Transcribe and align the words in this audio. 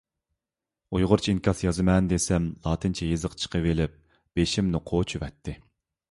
ئۇيغۇرچە 0.97 1.33
ئىنكاس 1.33 1.59
يازىمەن 1.65 2.07
دېسەم، 2.13 2.47
لاتىنچە 2.63 3.09
يېزىق 3.09 3.35
چىقىۋېلىپ 3.43 3.99
بېشىمنى 4.39 4.81
قوچۇۋەتتى. 4.93 5.55